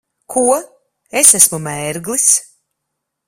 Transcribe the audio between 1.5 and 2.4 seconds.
mērglis?